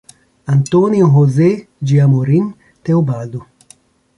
[0.47, 3.45] Antônio José de Amorim Teobaldo